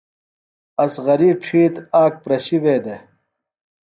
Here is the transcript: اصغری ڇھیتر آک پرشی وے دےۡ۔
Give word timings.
اصغری 0.83 1.29
ڇھیتر 1.43 1.83
آک 2.01 2.13
پرشی 2.23 2.57
وے 2.63 2.75
دےۡ۔ 2.85 3.01